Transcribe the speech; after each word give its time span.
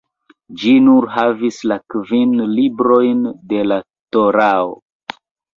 Ĝi 0.61 0.71
nur 0.85 1.05
havis 1.17 1.59
la 1.71 1.77
kvin 1.95 2.33
librojn 2.55 3.21
de 3.53 3.63
la 3.69 3.79
Torao. 4.17 4.77